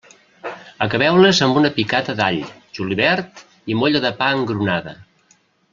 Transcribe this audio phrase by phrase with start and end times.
[0.85, 2.41] Acabeu-les amb una picada d'all,
[2.79, 4.97] julivert i molla de pa engrunada.